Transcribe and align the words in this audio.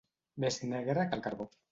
Més 0.43 0.55
negre 0.71 1.05
que 1.11 1.19
el 1.19 1.21
carbó. 1.29 1.47